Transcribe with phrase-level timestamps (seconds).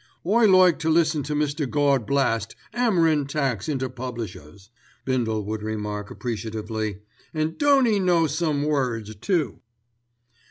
[0.25, 1.69] "I like to listen to Mr.
[1.69, 4.71] Gawd Blast 'ammerin' tacks into publishers,"
[5.05, 7.03] Bindle would remark appreciatively.
[7.35, 9.59] "An' don't 'e know some words too!"